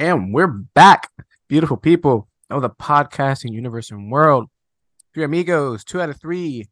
[0.00, 1.10] And we're back,
[1.46, 4.48] beautiful people of the podcasting universe and world.
[5.12, 6.70] Three amigos, two out of three.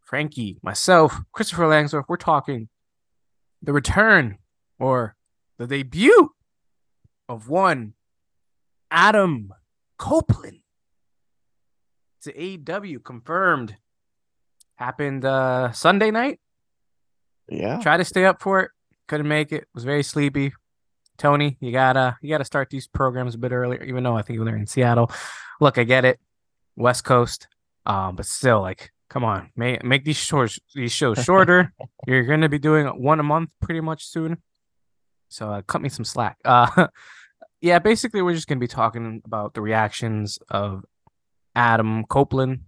[0.00, 2.06] Frankie, myself, Christopher Langsdorff.
[2.08, 2.68] We're talking
[3.62, 4.38] the return
[4.80, 5.14] or
[5.56, 6.30] the debut
[7.28, 7.94] of one
[8.90, 9.54] Adam
[9.96, 10.58] Copeland
[12.22, 13.76] to AEW confirmed.
[14.74, 16.40] Happened uh Sunday night.
[17.48, 17.78] Yeah.
[17.78, 18.72] Tried to stay up for it,
[19.06, 19.68] couldn't make it.
[19.76, 20.50] Was very sleepy.
[21.18, 24.38] Tony, you gotta you gotta start these programs a bit earlier, even though I think
[24.44, 25.10] they're in Seattle.
[25.60, 26.20] Look, I get it,
[26.76, 27.48] West Coast,
[27.84, 31.72] um, but still, like, come on, make make these short these shows shorter.
[32.06, 34.38] You're gonna be doing one a month pretty much soon,
[35.28, 36.38] so uh, cut me some slack.
[36.44, 36.86] Uh,
[37.60, 40.84] yeah, basically, we're just gonna be talking about the reactions of
[41.56, 42.60] Adam Copeland,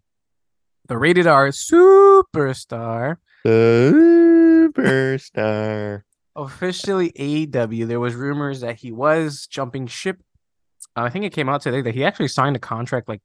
[0.88, 3.18] the rated R superstar
[4.70, 6.02] Superstar.
[6.36, 7.86] Officially AEW.
[7.86, 10.20] There was rumors that he was jumping ship.
[10.96, 13.20] Uh, I think it came out today that he actually signed a contract like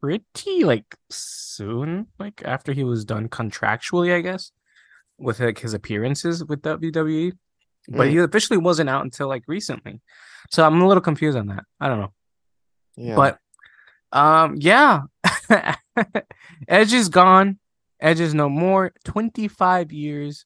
[0.00, 4.52] pretty like soon, like after he was done contractually, I guess,
[5.18, 7.32] with like his appearances with WWE.
[7.88, 8.10] But Mm.
[8.10, 10.00] he officially wasn't out until like recently.
[10.50, 11.64] So I'm a little confused on that.
[11.80, 12.12] I don't know.
[12.96, 13.16] Yeah.
[13.16, 13.38] But
[14.12, 15.02] um yeah.
[16.68, 17.58] Edge is gone.
[18.00, 18.92] Edge is no more.
[19.04, 20.44] 25 years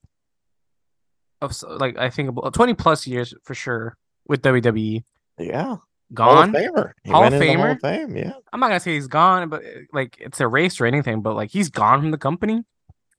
[1.44, 5.02] of like I think about 20 plus years for sure with WWE.
[5.38, 5.76] yeah.
[6.12, 6.52] Gone.
[6.52, 6.92] Hall of Famer.
[7.02, 7.72] He Hall of the Hall Famer?
[7.72, 8.16] of Fame.
[8.16, 8.32] Yeah.
[8.52, 11.70] I'm not gonna say he's gone, but like it's erased or anything, but like he's
[11.70, 12.62] gone from the company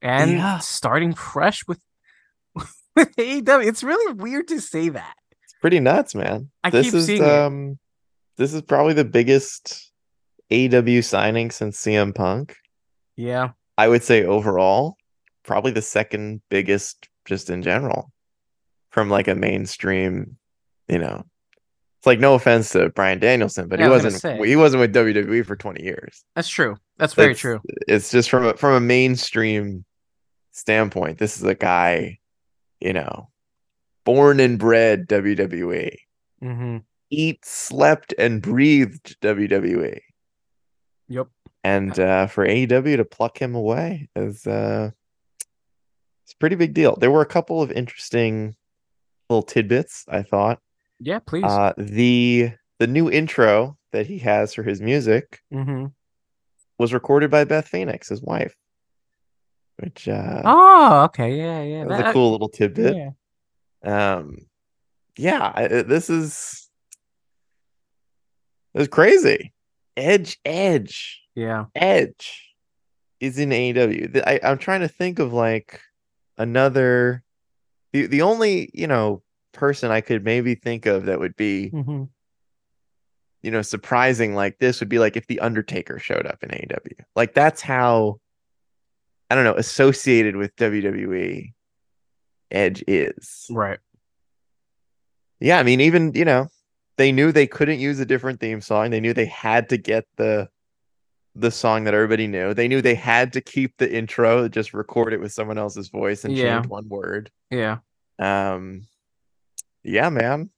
[0.00, 0.58] and Yeah.
[0.58, 1.80] starting fresh with
[2.54, 3.66] with AEW.
[3.66, 5.14] It's really weird to say that.
[5.42, 6.50] It's pretty nuts, man.
[6.64, 7.28] I this keep is seeing it.
[7.28, 7.78] um
[8.38, 9.90] this is probably the biggest
[10.50, 12.54] AW signing since CM Punk.
[13.16, 13.50] Yeah.
[13.76, 14.96] I would say overall,
[15.44, 18.12] probably the second biggest just in general
[18.96, 20.38] from like a mainstream,
[20.88, 21.22] you know.
[21.98, 24.94] It's like no offense to Bryan Danielson, but Yeah, he was wasn't he wasn't with
[24.94, 26.24] WWE for 20 years.
[26.34, 26.76] That's true.
[26.96, 27.60] That's very It's- true.
[27.86, 29.84] It's just from a from a mainstream
[30.52, 31.18] standpoint.
[31.18, 32.20] This is a guy,
[32.80, 33.28] you know,
[34.06, 35.94] born and bred WWE,
[36.42, 36.78] Mm-hmm.
[37.10, 40.00] eat, slept, and breathed WWE.
[41.08, 41.26] Yep.
[41.64, 44.90] And uh, for AEW to pluck him away is uh,
[46.24, 46.96] it's a pretty big deal.
[46.96, 48.56] There were a couple of interesting
[49.28, 50.04] little tidbits.
[50.08, 50.60] I thought
[51.00, 51.44] Yeah, please.
[51.44, 55.86] uh, the the new intro that he has for his music mm-hmm.
[56.78, 58.54] was recorded by Beth Phoenix, his wife,
[59.78, 61.36] which uh, Oh, okay.
[61.36, 61.78] Yeah, yeah.
[61.84, 62.96] that was that- a cool little tidbit.
[62.96, 63.10] Yeah.
[64.16, 64.36] Um,
[65.16, 66.68] yeah, I- I- this is
[68.74, 69.52] this is crazy.
[69.96, 71.64] Edge, Edge, Yeah.
[71.74, 72.54] Edge
[73.20, 74.22] is in AEW.
[74.26, 75.80] I, I'm trying to think of like
[76.36, 77.22] another.
[77.96, 82.04] The the only you know person I could maybe think of that would be Mm-hmm.
[83.42, 87.04] you know surprising like this would be like if the Undertaker showed up in AEW.
[87.14, 88.20] Like that's how
[89.30, 91.52] I don't know associated with WWE.
[92.50, 93.46] Edge is.
[93.50, 93.78] Right.
[95.40, 96.48] Yeah, I mean, even you know,
[96.96, 98.90] they knew they couldn't use a different theme song.
[98.90, 100.48] They knew they had to get the
[101.34, 102.54] the song that everybody knew.
[102.54, 106.24] They knew they had to keep the intro, just record it with someone else's voice
[106.24, 106.56] and Yeah.
[106.56, 107.30] change one word.
[107.50, 107.78] Yeah.
[108.18, 108.86] Um,
[109.82, 110.50] yeah, man.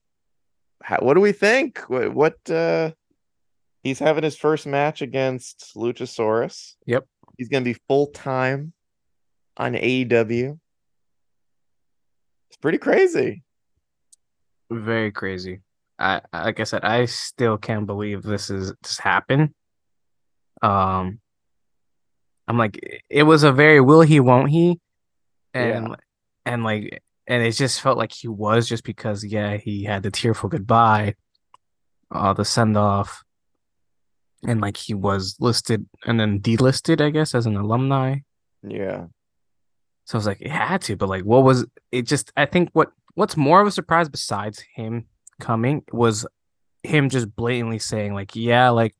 [0.82, 1.80] How, what do we think?
[1.88, 2.92] What, what uh
[3.82, 6.74] he's having his first match against Luchasaurus.
[6.86, 7.06] Yep.
[7.36, 8.72] He's gonna be full time
[9.56, 10.58] on AEW.
[12.50, 13.42] It's pretty crazy.
[14.70, 15.60] Very crazy.
[15.98, 19.50] I like I said, I still can't believe this is this happened.
[20.62, 21.20] Um,
[22.46, 24.80] I'm like, it was a very will he, won't he,
[25.54, 25.96] and
[26.46, 30.10] and like, and it just felt like he was just because yeah, he had the
[30.10, 31.14] tearful goodbye,
[32.10, 33.22] uh, the send off,
[34.46, 38.16] and like he was listed and then delisted, I guess, as an alumni.
[38.66, 39.04] Yeah.
[40.06, 42.02] So I was like, it had to, but like, what was it?
[42.02, 45.04] Just I think what what's more of a surprise besides him
[45.38, 46.26] coming was
[46.82, 48.94] him just blatantly saying like, yeah, like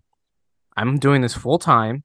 [0.77, 2.05] I'm doing this full time.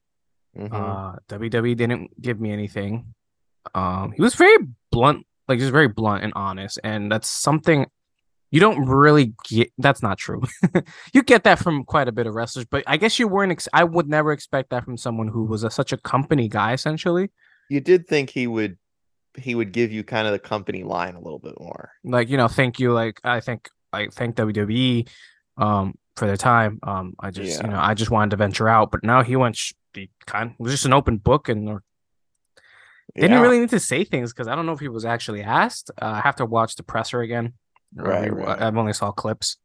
[0.56, 0.72] Mhm.
[0.72, 3.14] Uh, WWE didn't give me anything.
[3.74, 4.56] Um, he was very
[4.90, 7.86] blunt, like just very blunt and honest, and that's something
[8.50, 9.72] you don't really get.
[9.78, 10.42] That's not true.
[11.12, 13.52] you get that from quite a bit of wrestlers, but I guess you weren't.
[13.52, 16.72] Ex- I would never expect that from someone who was a, such a company guy,
[16.72, 17.30] essentially.
[17.68, 18.76] you did think he would
[19.36, 21.90] he would give you kind of the company line a little bit more.
[22.04, 25.08] like you know thank you like i think i thank wwe
[25.56, 27.66] um for their time um i just Yeah.
[27.66, 30.52] you know i just wanted to venture out but now he went sh- the kind
[30.52, 31.82] it was just an open book and or,
[33.14, 33.40] didn't Yeah.
[33.40, 36.06] really need to say things because i don't know if he was actually asked uh,
[36.06, 37.52] i have to watch the presser again
[37.94, 38.60] Right, right.
[38.60, 39.56] i've only saw clips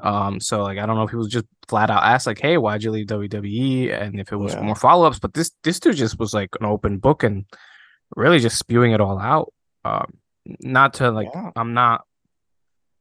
[0.00, 2.56] Um, so like I don't know if he was just flat out asked like, "Hey,
[2.56, 4.62] why'd you leave WWE?" and if it was Yeah.
[4.62, 5.18] more follow ups.
[5.18, 7.44] But this this dude just was like an open book and
[8.14, 9.52] really just spewing it all out.
[9.84, 10.06] Um,
[10.62, 11.50] not to like Yeah.
[11.56, 12.04] I'm not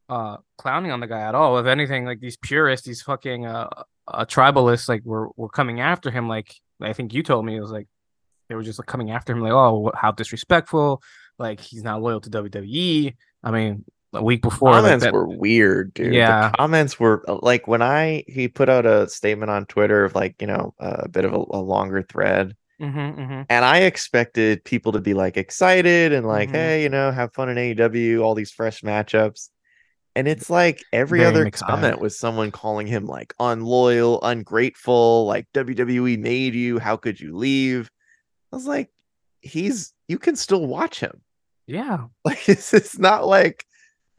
[0.10, 1.60] uh clowning on the guy at all.
[1.60, 3.70] If anything, like these purists, these fucking uh,
[4.08, 6.28] uh tribalists, like were were coming after him.
[6.28, 6.50] Like
[6.82, 7.88] I think you told me it was like
[8.50, 11.02] they were just like coming after him, like, oh, how disrespectful!
[11.38, 13.16] Like he's not loyal to WWE.
[13.44, 16.14] I mean, a week before, like, comments that- were weird, dude.
[16.14, 16.50] Yeah.
[16.50, 20.16] The comments were uh, like when I he put out a statement on Twitter of
[20.16, 22.56] like, you know, a bit of a, a longer thread.
[22.82, 23.46] Mhm, mhm.
[23.50, 26.54] And I expected people to be like excited and like, Mhm.
[26.54, 29.50] hey, you know, have fun in AEW, all these fresh matchups.
[30.16, 35.48] And it's like every Very other comment was someone calling him like unloyal, ungrateful, like
[35.54, 36.80] WWE made you.
[36.80, 37.90] How could you leave?
[38.52, 38.90] I was like,
[39.42, 41.22] he's you can still watch him.
[41.68, 43.66] yeah, Like it's, it's not like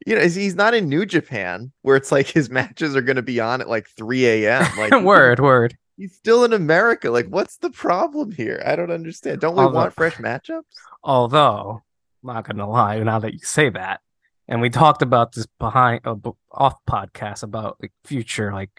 [0.07, 3.41] you know, he's not in New Japan where it's like his matches are gonna be
[3.41, 4.67] on at like 3 a.m.
[4.79, 5.77] Like word, word.
[5.97, 7.11] he's still in America.
[7.11, 8.63] Like, what's the problem here?
[8.65, 9.41] I don't understand.
[9.41, 10.63] Don't we Although- want fresh matchups?
[11.03, 11.83] Although,
[12.23, 14.01] not gonna lie, now that you say that,
[14.47, 16.15] and we talked about this behind uh,
[16.53, 18.71] off podcast about like future like,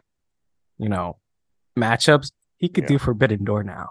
[0.78, 1.18] you know,
[1.78, 2.32] matchups.
[2.58, 2.90] He could Yeah.
[2.90, 3.90] do Forbidden Door now.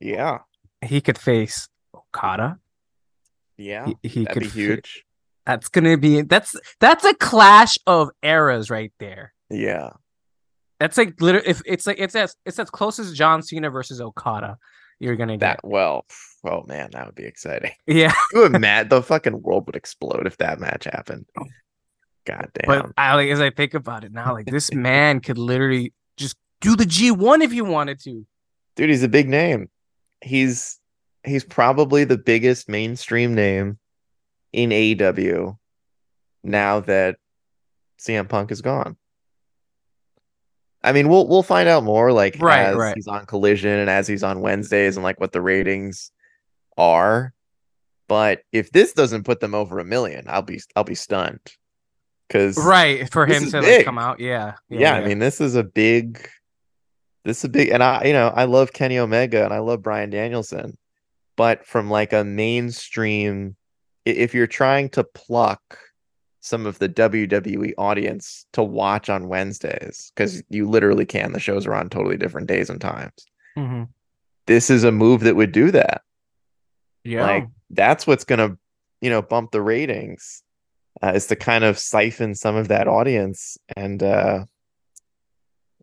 [0.00, 0.38] Yeah,
[0.86, 2.58] He could face Okada.
[3.56, 5.04] yeah, He, he that'd could be fa- huge.
[5.44, 9.32] That's gonna be that's that's a clash of eras right there.
[9.48, 9.90] Yeah,
[10.80, 14.00] That's like literally if it's like it's as it's as close as John Cena versus
[14.00, 14.58] Okada.
[14.98, 16.04] You're gonna that get well,
[16.44, 17.72] oh man, that would be exciting.
[17.86, 18.12] yeah.
[18.32, 21.26] You imagine the fucking world would explode if that match happened.
[22.24, 22.66] God damn.
[22.66, 26.36] But I like as I think about it now, like this man could literally just
[26.60, 28.26] do the G one if you wanted to.
[28.74, 29.68] dude he's a big name
[30.22, 30.78] he's
[31.24, 33.78] he's probably the biggest mainstream name
[34.52, 35.56] in AEW
[36.42, 37.16] now that
[37.98, 38.96] CM Punk is gone
[40.82, 42.94] I mean we'll we'll find out more like Right, as right.
[42.94, 46.12] he's on collision and as he's on Wednesdays and like what the ratings
[46.78, 47.32] are
[48.08, 51.40] but if this doesn't put them over a million I'll be I'll be stunned
[52.30, 54.20] cuz Right for him to like come out.
[54.20, 54.54] Yeah.
[54.68, 56.28] yeah, I mean, this is a big,
[57.26, 59.82] this is a big, and I, you know, I love Kenny Omega and I love
[59.82, 60.78] Bryan Danielson,
[61.36, 63.56] but from like a mainstream,
[64.04, 65.78] if you're trying to pluck
[66.40, 71.66] some of the WWE audience to watch on Wednesdays, because you literally can, the shows
[71.66, 73.26] are on totally different days and times.
[73.58, 73.88] Mhm.
[74.46, 76.02] This is a move that would do that.
[77.02, 77.26] yeah.
[77.26, 78.56] Like that's what's gonna,
[79.00, 80.42] you know, bump the ratings.
[81.02, 84.44] Uh, is to kind of siphon some of that audience, and uh,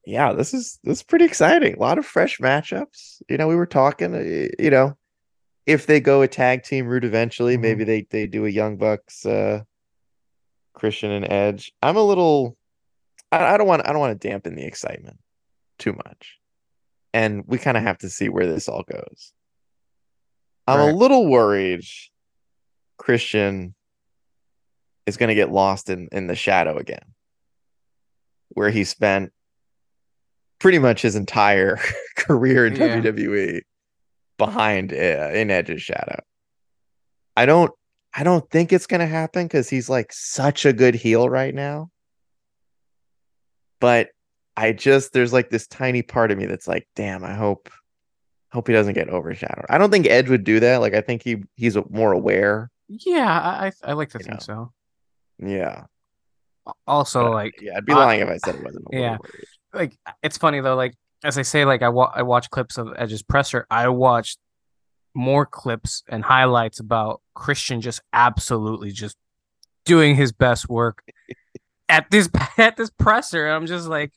[0.05, 1.75] yeah, this is this is pretty exciting.
[1.75, 3.21] A lot of fresh matchups.
[3.29, 4.13] You know, we were talking.
[4.15, 4.97] uh, You know,
[5.65, 7.61] if they go a tag team route eventually, Mhm.
[7.61, 9.61] maybe they they do a Young Bucks, uh,
[10.73, 11.71] Christian and Edge.
[11.81, 12.57] I'm a little.
[13.31, 13.87] I, I don't want.
[13.87, 15.19] I don't want to dampen the excitement
[15.79, 16.39] too much,
[17.13, 19.31] and we kind of have to see where this all goes.
[20.67, 21.83] I'm a little worried
[22.97, 23.75] Christian
[25.05, 27.13] is going to get lost in in the shadow again,
[28.49, 29.33] where he spent
[30.63, 31.77] pretty much his entire
[32.17, 32.99] career in Yeah.
[32.99, 33.61] WWE
[34.39, 36.19] behind uh, in Edge's shadow.
[37.37, 37.71] I don't
[38.15, 41.53] I don't think it's going to happen cuz he's like such a good heel right
[41.53, 41.89] now.
[43.79, 44.09] But
[44.55, 47.69] I just there's like this tiny part of me that's like, damn, I hope
[48.51, 49.65] hope he doesn't get overshadowed.
[49.69, 50.77] I don't think Edge would do that.
[50.77, 52.69] Like I think he he's more aware.
[52.87, 54.37] yeah, I I, like to think know.
[54.39, 54.73] so.
[55.39, 55.85] Yeah.
[56.87, 59.17] Also, But, like yeah, I'd be I- lying if I said it wasn't yeah.
[59.19, 59.45] worried.
[59.73, 62.93] Like it's funny though like as i say like i wa- i watch clips of
[62.97, 64.37] edge's presser i watched
[65.15, 69.15] more clips and highlights about christian just absolutely just
[69.85, 71.03] doing his best work
[71.89, 73.45] at this at this presser.
[73.47, 74.11] And i'm just like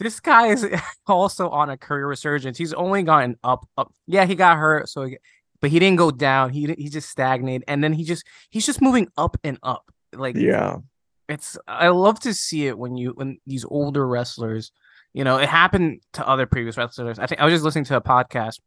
[0.00, 0.66] this guy is
[1.06, 2.58] also on a career resurgence.
[2.58, 5.16] He's only gotten up up yeah he got hurt so he,
[5.60, 6.50] but he didn't go down.
[6.50, 9.90] He he just stagnated and then he just he's just moving up and up.
[10.12, 10.76] Like Yeah.
[11.28, 14.70] it's I love to see it when you when these older wrestlers,
[15.12, 17.18] you know, it happened to other previous wrestlers.
[17.18, 18.60] I think I was just listening to a podcast.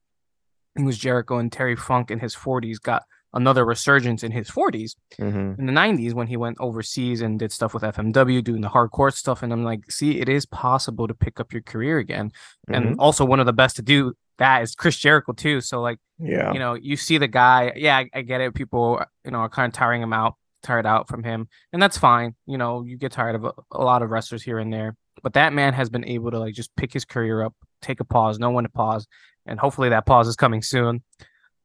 [0.75, 4.95] It was Jericho and Terry Funk in his 40s got another resurgence in his 40s
[5.17, 8.67] hmm in the 90s when he went overseas and did stuff with FMW doing the
[8.69, 12.31] hardcore stuff and I'm like, see, it is possible to pick up your career again.
[12.67, 15.61] And also one of the best to do that is Chris Jericho too.
[15.61, 16.51] So like Yeah.
[16.51, 17.71] you know, you see the guy.
[17.75, 18.53] Yeah, I, I get it.
[18.53, 21.97] People, you know, are kind of tiring him out, tired out from him, and that's
[21.97, 22.35] fine.
[22.45, 25.33] You know, you get tired of a, a lot of wrestlers here and there, but
[25.33, 28.39] that man has been able to like just pick his career up, take a pause,
[28.39, 29.07] know when to pause,
[29.45, 31.03] and hopefully that pause is coming soon.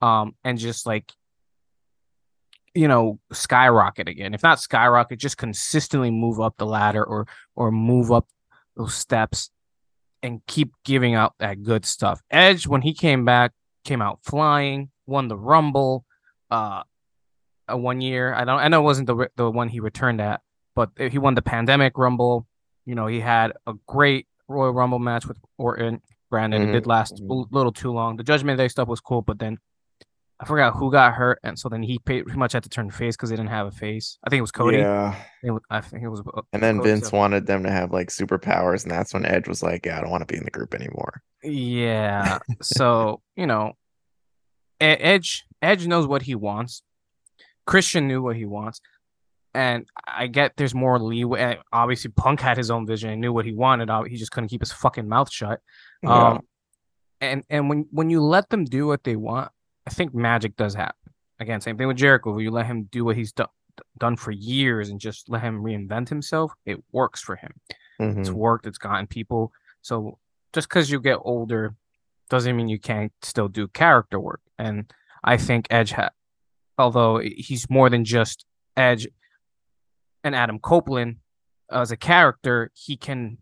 [0.03, 1.13] Um, and just like
[2.77, 4.35] you know, skyrocket again.
[4.35, 7.27] If not skyrocket, just consistently move up the ladder or
[7.57, 8.29] or move up
[8.77, 9.51] those steps
[10.23, 12.21] and keep giving out that good stuff.
[12.31, 13.53] Edge, when he came back,
[13.85, 16.05] came out flying, won the Rumble,
[16.51, 16.83] uh,
[17.67, 18.35] a one year.
[18.35, 18.59] I don't.
[18.59, 20.43] I know it wasn't the the one he returned at,
[20.75, 22.47] but he won the Pandemic Rumble.
[22.87, 26.01] You know, he had a great Royal Rumble match with Orton.
[26.31, 26.71] Granted, mm-hmm.
[26.71, 28.17] it did last a little too long.
[28.17, 29.59] The Judgment Day stuff was cool, but then
[30.39, 33.17] I forgot who got hurt, and so then he pretty much had to turn face
[33.17, 34.19] because they didn't have a face.
[34.23, 34.79] I think it was Cody.
[34.79, 35.15] Yeah,
[35.71, 36.21] I think it was.
[36.21, 39.49] Uh, and then Cody Vince wanted them to have like superpowers, and that's when Edge
[39.49, 42.39] was like, "Yeah, I don't want to be in the group anymore." Yeah.
[42.63, 43.73] so you know,
[44.79, 46.83] Edge Edge knows what he wants.
[47.67, 48.81] Christian knew what he wants,
[49.57, 51.59] and I get there's more leeway.
[51.73, 53.91] Obviously, Punk had his own vision and knew what he wanted.
[54.09, 55.61] He just couldn't keep his fucking mouth shut.
[56.03, 56.29] Yeah.
[56.29, 56.41] Um,
[57.21, 59.51] and and when when you let them do what they want
[59.87, 61.13] I think magic does happen.
[61.39, 62.33] Again, same thing with Jericho.
[62.33, 63.49] Where you let him do what he's done
[63.99, 67.53] done for years and just let him reinvent himself, it works for him.
[68.01, 68.21] Mm-hmm.
[68.21, 68.67] It's worked.
[68.67, 69.53] It's gotten people.
[69.83, 70.19] So
[70.55, 71.75] just because you get older
[72.31, 74.41] doesn't mean you can't still do character work.
[74.59, 74.91] And
[75.23, 76.11] I think Edge, ha-
[76.79, 78.47] although he's more than just
[78.77, 79.07] Edge
[80.27, 81.17] and Adam Copeland
[81.71, 83.39] as a character, he can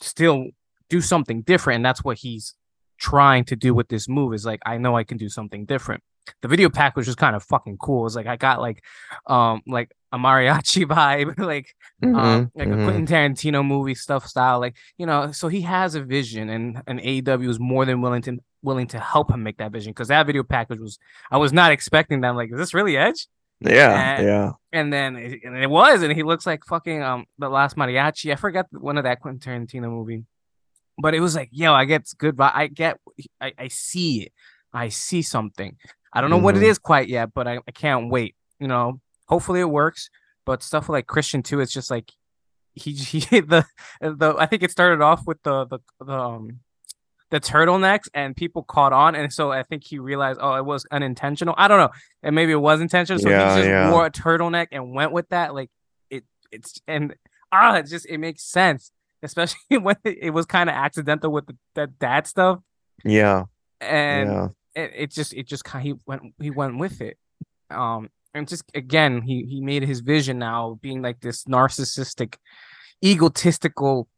[0.00, 0.46] still
[0.88, 1.76] do something different.
[1.76, 2.54] And that's what he's
[2.98, 6.02] trying to do with this move is like I know I can do something different.
[6.42, 8.06] The video package was just kind of fucking cool.
[8.06, 8.84] It's like I got like
[9.26, 12.80] um like a mariachi vibe, like mm-hmm, um like mm-hmm.
[12.80, 14.60] a Quentin Tarantino movie stuff style.
[14.60, 18.22] Like, you know, so he has a vision and and AEW is more than willing
[18.22, 20.98] to willing to help him make that vision because that video package was
[21.30, 22.28] I was not expecting that.
[22.28, 23.26] I'm like, is this really Edge?
[23.60, 24.52] Yeah, and, yeah.
[24.72, 28.32] And then it, and it was, and he looks like fucking um the last mariachi.
[28.32, 30.24] I forgot one of that Quentin Tarantino movie
[30.98, 32.98] but it was like, yo, I get good, but I get,
[33.40, 34.32] I, I see it.
[34.72, 35.76] I see something.
[36.12, 36.44] I don't know mm-hmm.
[36.44, 36.82] what it mm-hmm.
[36.82, 38.34] quite yet, but I, I can't wait.
[38.58, 40.10] You know, hopefully it works.
[40.44, 42.10] But stuff like Christian too, it's just like
[42.74, 43.64] he, he the
[44.00, 46.60] the I think it started off with the the, the um
[47.30, 50.86] the turtlenecks and people caught on and so I think he realized oh it was
[50.90, 51.54] unintentional.
[51.58, 51.90] I don't know.
[52.22, 53.20] And maybe it was intentional.
[53.20, 53.90] So yeah, he just yeah.
[53.90, 55.54] wore a turtleneck and went with that.
[55.54, 55.70] Like
[56.10, 57.14] it it's and
[57.52, 58.92] ah it just it makes sense
[59.22, 62.60] especially when it was kind of accidental with the, the, dad stuff.
[63.04, 63.44] Yeah,
[63.80, 64.48] and yeah.
[64.74, 67.16] It, it just it just kind of he went he went with it.
[67.70, 72.36] Um, and just again he he made his vision now being like this narcissistic,
[73.04, 74.08] egotistical,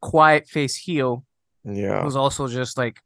[0.00, 1.24] quiet face heel.
[1.64, 3.00] Yeah, was also just like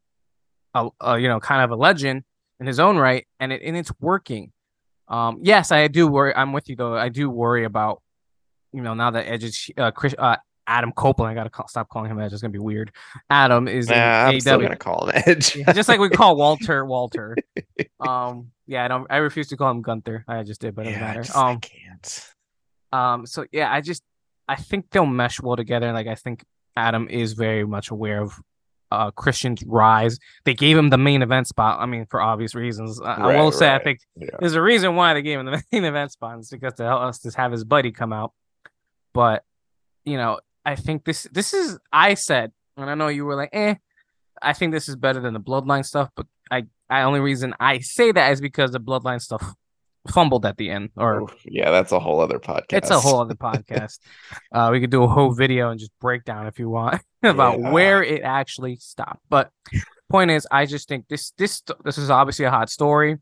[0.74, 2.24] a, a you know kind of a legend
[2.60, 4.52] in his own right, and it and it's working.
[5.08, 6.34] Um, yes, I do worry.
[6.34, 6.96] I'm with you though.
[6.96, 8.02] I do worry about
[8.72, 10.36] you know now that Edge is uh, Chris, uh
[10.66, 11.30] Adam Copeland.
[11.30, 12.32] I gotta call, stop calling him Edge.
[12.32, 12.92] It's gonna be weird.
[13.30, 13.88] Adam is.
[13.88, 15.52] Nah, I'm still gonna call him Edge.
[15.74, 17.36] just like we call Walter Walter.
[18.00, 18.50] um.
[18.66, 18.84] Yeah.
[18.84, 19.06] I don't.
[19.10, 20.24] I refuse to call him Gunther.
[20.26, 21.38] I just did, but it yeah, doesn't matter.
[21.38, 21.56] um.
[21.56, 22.32] I can't.
[22.92, 23.26] Um.
[23.26, 24.02] So yeah, I just
[24.48, 25.92] I think they'll mesh well together.
[25.92, 26.44] Like I think
[26.76, 28.32] Adam is very much aware of
[28.92, 30.18] uh Christian's rise.
[30.44, 31.80] They gave him the main event spot.
[31.80, 33.00] I mean, for obvious reasons.
[33.00, 33.80] I, right, I will say right.
[33.80, 34.28] I think yeah.
[34.38, 36.38] there's a reason why they gave him the main event spot.
[36.38, 38.32] It's because to help us to have his buddy come out.
[39.12, 39.44] But
[40.04, 43.50] you know, I think this this is I said, and I know you were like,
[43.52, 43.74] eh,
[44.40, 47.80] I think this is better than the bloodline stuff, but I I only reason I
[47.80, 49.54] say that is because the bloodline stuff
[50.06, 50.90] fumbled at the end.
[50.96, 52.72] Or Oof, yeah, that's a whole other podcast.
[52.72, 53.98] It's a whole other podcast.
[54.52, 57.60] uh, we could do a whole video and just break down if you want about
[57.60, 57.70] yeah.
[57.70, 59.22] where it actually stopped.
[59.28, 59.50] But
[60.10, 63.16] point is, I just think this this this is obviously a hot story.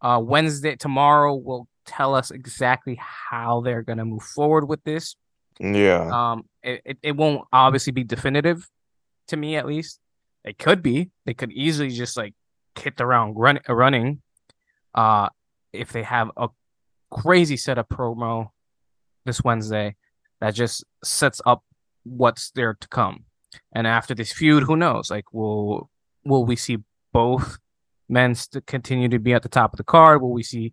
[0.00, 5.16] Uh, Wednesday tomorrow will tell us exactly how they're gonna move forward with this.
[5.60, 6.08] Yeah.
[6.10, 8.68] Um, it, it, it won't obviously be definitive
[9.28, 9.98] to me at least.
[10.44, 11.10] It could be.
[11.24, 12.34] They could easily just like
[12.78, 14.22] hit the round run, running.
[14.94, 15.28] Uh,
[15.72, 16.48] if they have a
[17.10, 18.48] crazy set of promo
[19.24, 19.96] this Wednesday
[20.40, 21.62] that just sets up
[22.04, 23.24] what's there to come.
[23.72, 25.10] And after this feud, who knows?
[25.10, 25.90] Like, will
[26.24, 26.78] will we see
[27.12, 27.58] both
[28.08, 30.22] men to continue to be at the top of the card?
[30.22, 30.72] Will we see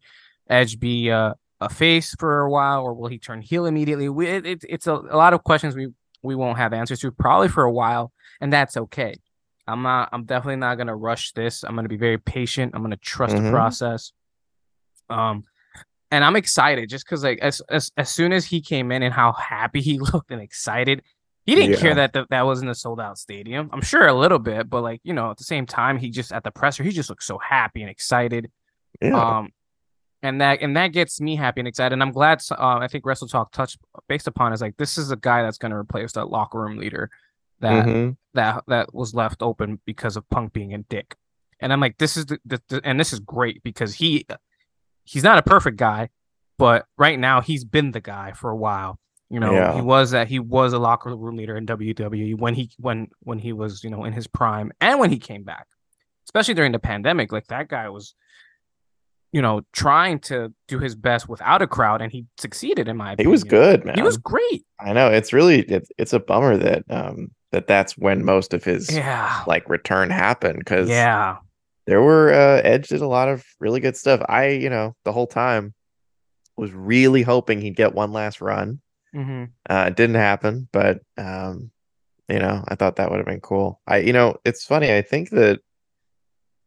[0.50, 4.10] Edge be uh, a face for a while, or will he turn heel immediately?
[4.10, 5.90] We, it, it, it's a, a lot of questions we
[6.22, 9.16] we won't have answers to probably for a while, and that's okay.
[9.68, 10.10] I'm not.
[10.12, 11.64] I'm definitely not gonna rush this.
[11.64, 12.74] I'm gonna be very patient.
[12.74, 13.46] I'm gonna trust mm-hmm.
[13.46, 14.14] the process.
[15.10, 15.44] Um,
[16.12, 19.14] and I'm excited just because like as, as as soon as he came in and
[19.14, 21.04] how happy he looked and excited,
[21.46, 21.78] he didn't yeah.
[21.78, 23.70] care that the, that wasn't a sold out stadium.
[23.72, 26.32] I'm sure a little bit, but like you know, at the same time, he just
[26.32, 28.50] at the presser, he just looked so happy and excited.
[29.02, 29.38] Yeah.
[29.38, 29.50] Um,
[30.22, 31.94] and that and that gets me happy and excited.
[31.94, 32.42] And I'm glad.
[32.52, 35.58] Uh, I think Wrestle Talk touched based upon is like this is a guy that's
[35.58, 37.10] going to replace that locker room leader
[37.62, 38.12] that mm-hmm.
[38.34, 41.16] that that was left open because of Punk being a dick.
[41.62, 44.26] And I'm like, this is the, the, the, and this is great because he
[45.10, 46.10] he's not a perfect guy.
[46.58, 49.00] but right now he's been the guy for a while.
[49.30, 49.76] You know, Yeah.
[49.76, 53.40] he was that he was a locker room leader in WWE when he when when
[53.40, 55.68] he was you know in his prime and when he came back,
[56.28, 57.32] especially during the pandemic.
[57.32, 58.14] Like that guy was,
[59.32, 63.14] you know, trying to do his best without a crowd, and he succeeded in my
[63.14, 63.30] opinion.
[63.30, 63.96] He was good, man.
[63.96, 64.66] He was great.
[64.80, 68.64] I know it's really it's it's a bummer that um that that's when most of
[68.64, 69.44] his Yeah.
[69.48, 71.38] like return happened because Yeah.
[71.90, 74.22] There were uh Edge did a lot of really good stuff.
[74.30, 75.74] I you know the whole time
[76.56, 78.80] was really hoping he'd get one last run.
[79.14, 81.72] hmm Uh, it didn't happen, but um,
[82.28, 83.82] you know, I thought that would have been cool.
[83.88, 84.94] I, you know, it's funny.
[84.94, 85.62] I think that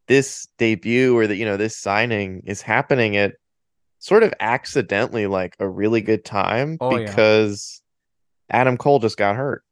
[0.09, 3.35] this debut or that you know this signing is happening at
[4.01, 7.07] sort of accidentally, like a really good time Oh, yeah.
[7.07, 7.83] because
[8.51, 9.63] Adam Cole just got hurt.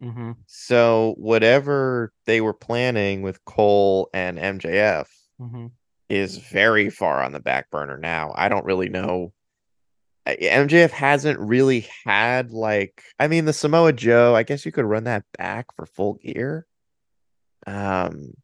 [0.00, 5.66] Hmm So whatever they were planning with Cole and MJF hmm
[6.08, 8.32] is very far on the back burner now.
[8.36, 9.32] I don't really know.
[10.26, 15.04] MJF hasn't really had like I mean the Samoa Joe, I guess you could run
[15.04, 16.66] that back for full gear.
[17.66, 18.34] Um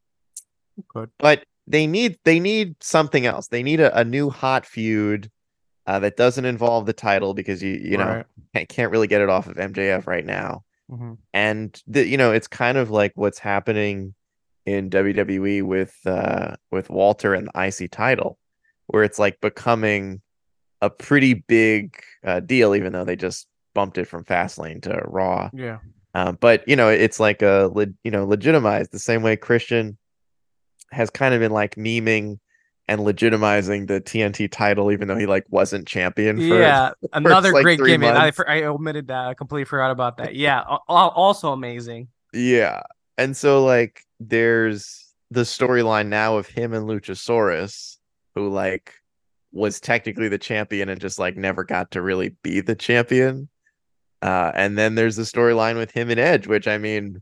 [0.88, 1.10] Good.
[1.18, 3.48] but they need they need something else.
[3.48, 5.30] They need a, a new hot feud
[5.86, 8.22] uh, that doesn't involve the title because you you know
[8.54, 8.68] Right.
[8.68, 12.48] can't really get it off of MJF right now hmm and the, you know it's
[12.48, 14.14] kind of like what's happening
[14.64, 18.38] in WWE with uh with Walter and the IC title
[18.86, 20.22] where it's like becoming
[20.80, 25.50] a pretty big uh, deal even though they just bumped it from Fastlane to Raw
[25.52, 25.78] Yeah.
[26.14, 27.70] um, but you know it's like a
[28.04, 29.98] you know legitimized the same way Christian
[30.92, 32.38] has kind of been like memeing
[32.88, 37.64] and legitimizing the TNT title even though he like wasn't champion for Yeah, another like,
[37.64, 38.14] great gimmick.
[38.14, 39.26] I, I omitted that.
[39.26, 40.34] I completely forgot about that.
[40.34, 42.08] Yeah, al- al- also amazing.
[42.32, 42.82] Yeah.
[43.18, 47.96] And so like there's the storyline now of him and Luchasaurus,
[48.34, 48.92] who like
[49.52, 53.48] was technically the champion and just like never got to really be the champion.
[54.22, 57.20] Uh and then there's the storyline with him and Edge, which I mean,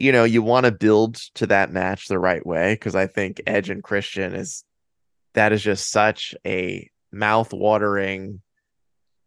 [0.00, 3.42] you know, you want to build to that match the right way because I think
[3.46, 4.64] Edge and Christian is
[5.34, 8.40] that is just such a mouth-watering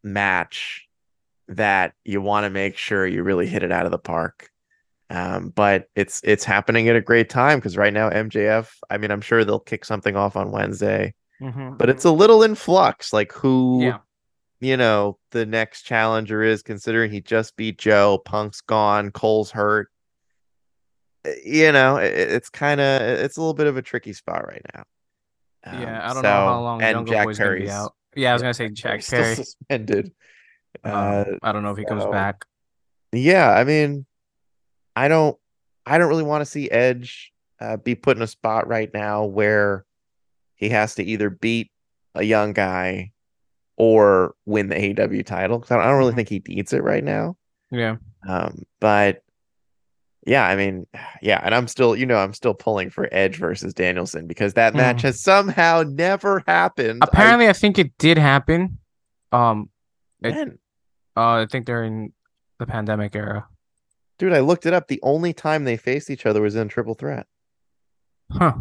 [0.03, 0.88] match
[1.47, 4.49] that you want to make sure you really hit it out of the park.
[5.09, 9.12] Um, but it's it's happening at a great time because right now MJF, I mean,
[9.12, 13.13] I'm sure they'll kick something off on Wednesday, Mhm, but it's a little in flux,
[13.13, 13.97] like who yeah,
[14.59, 19.89] you know the next challenger is, considering he just beat Joe, Punk's gone, Cole's hurt.
[21.25, 24.47] Uh, You know, it, it's kind of it's a little bit of a tricky spot
[24.47, 24.83] right now.
[25.65, 26.09] Um, yeah.
[26.09, 27.93] I don't know how long and Jungle Jack Boy's gonna be out.
[28.15, 29.36] Yeah, I was gonna say Jack Perry's Perry.
[29.36, 30.12] suspended.
[30.83, 32.45] Um, Uh, I don't know if he comes back.
[33.12, 34.05] yeah, I mean,
[34.95, 35.38] I don't,
[35.86, 39.23] I don't really want to see Edge uh, be put in a spot right now
[39.25, 39.86] where
[40.55, 41.71] he has to either beat
[42.15, 43.12] a young guy
[43.77, 45.59] or win the AEW title.
[45.59, 46.15] 'cause I don't, I don't really Mhm.
[46.15, 47.38] think he needs it right now.
[47.71, 47.95] Yeah,
[48.27, 49.22] Um, but
[50.25, 50.86] yeah, I mean,
[51.21, 54.73] yeah, and I'm still, you know, I'm still pulling for Edge versus Danielson because that
[54.75, 55.03] match Mm.
[55.03, 56.99] has somehow never happened.
[57.01, 58.79] Apparently, I, think it did happen.
[59.31, 59.69] Um,
[60.21, 60.59] it-
[61.15, 62.13] uh, I think during
[62.59, 63.47] the pandemic era.
[64.17, 64.88] dude, I looked it up.
[64.88, 67.27] The only time they faced each other was in Triple Threat.
[68.31, 68.53] Huh?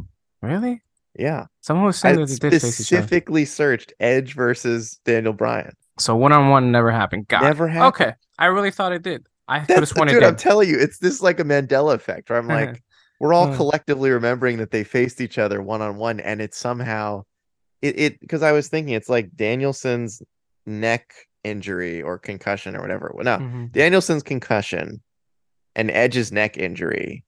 [0.42, 0.82] Really?
[1.18, 1.46] Yeah.
[1.60, 3.02] Someone was I saying that they did face each other.
[3.02, 5.72] specifically searched Edge versus Daniel Bryan.
[5.98, 7.28] So one on one never happened.
[7.28, 7.46] Got it.
[7.46, 7.94] Never happened.
[8.06, 9.26] Okay, I really thought it did.
[9.60, 12.38] I That's sworn it dude, I'm telling you, it's this like a Mandela effect where
[12.38, 12.82] I'm like,
[13.20, 13.56] we're all Hmm.
[13.56, 17.24] collectively remembering that they faced each other one on one, and it's somehow
[17.80, 20.22] it it because I was thinking it's like Danielson's
[20.66, 21.12] neck
[21.44, 23.12] injury or concussion or whatever.
[23.16, 23.72] No, Mhm.
[23.72, 25.02] Danielson's concussion
[25.74, 27.24] and Edge's neck injury,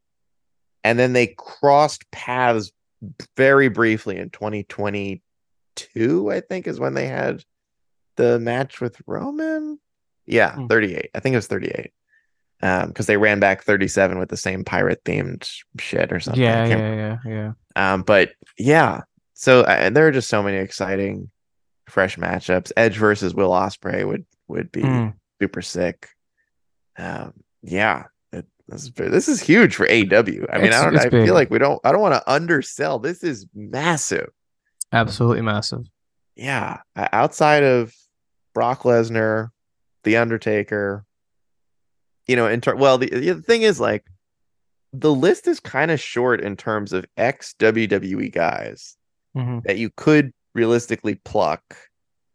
[0.85, 2.73] and then they crossed paths
[3.37, 6.31] very briefly in 2022.
[6.31, 7.45] I think is when they had
[8.17, 9.79] the match with Roman.
[10.27, 10.67] Yeah, Hmm.
[10.69, 11.11] 38.
[11.15, 11.91] I think it was 38.
[12.65, 15.47] Um, because they ran back 37 with the same pirate themed
[15.79, 16.43] shit or something.
[16.43, 17.93] Yeah, yeah, yeah, yeah.
[17.93, 19.03] um, but yeah,
[19.35, 21.31] so uh, there are just so many exciting,
[21.91, 22.73] fresh matchups.
[22.75, 25.13] Edge versus Will Ospreay would would be Mm.
[25.43, 26.09] super sick.
[26.97, 29.91] Um, yeah, it, this is this is huge for AW.
[29.93, 30.99] I mean, It's- I don't.
[30.99, 31.27] I big.
[31.27, 31.81] feel like we don't.
[31.85, 32.99] I don't want to undersell.
[32.99, 34.31] This is massive.
[34.91, 35.83] Absolutely massive.
[36.35, 37.93] Yeah, outside of
[38.55, 39.49] Brock Lesnar,
[40.05, 41.05] The Undertaker.
[42.27, 44.07] You know, in ter- well, the, the thing is like
[44.93, 48.97] the list is kind of short in terms of ex WWE guys
[49.35, 51.63] hmm that you could realistically pluck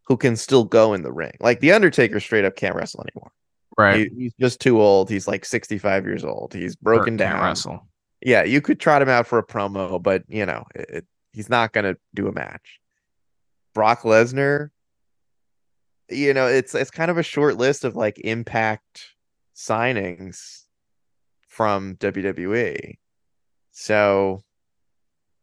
[0.06, 1.32] who can still go in the ring.
[1.40, 3.30] Like the Undertaker straight up can't wrestle anymore.
[3.78, 4.10] Right.
[4.12, 5.08] He- he's just too old.
[5.08, 6.52] He's like 65 years old.
[6.52, 7.40] He's broken down.
[7.42, 7.86] Wrestle.
[8.20, 11.48] Yeah, you could trot him out for a promo, but you know, it, it- he's
[11.48, 12.80] not going to do a match.
[13.72, 14.70] Brock Lesnar,
[16.10, 19.06] you know, it's it's kind of a short list of like impact
[19.54, 20.64] signings
[21.48, 22.98] from WWE.
[23.72, 24.42] So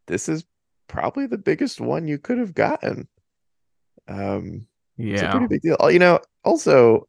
[0.08, 0.46] this is
[0.88, 3.08] probably the biggest one you could have gotten.
[4.08, 4.68] Um
[4.98, 5.78] yeah, it's a pretty big deal.
[5.80, 7.08] Oh, You know, also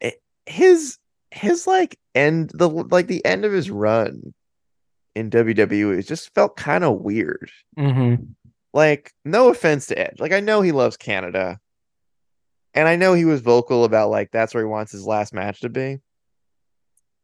[0.00, 0.98] it- his
[1.30, 4.34] his like end the like the end of his run
[5.14, 7.50] in WWE just felt kind of weird.
[7.78, 8.24] Mm-hmm.
[8.72, 10.20] Like, no offense to Edge.
[10.20, 11.58] Like, I know he loves Canada.
[12.74, 15.60] And I know he was vocal about like that's where he wants his last match
[15.60, 15.98] to be.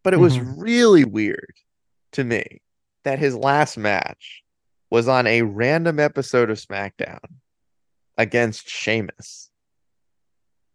[0.02, 0.54] But it was Mhm.
[0.56, 1.54] really weird
[2.12, 2.62] to me
[3.04, 4.42] that his last match
[4.90, 7.18] was on a random episode of SmackDown
[8.16, 9.50] against Sheamus.